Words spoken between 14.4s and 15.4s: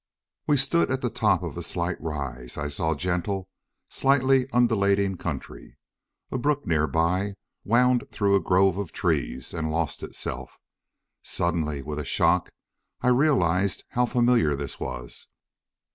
this was!